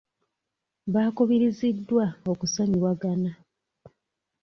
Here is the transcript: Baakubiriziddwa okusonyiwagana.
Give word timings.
Baakubiriziddwa 0.93 2.05
okusonyiwagana. 2.31 3.31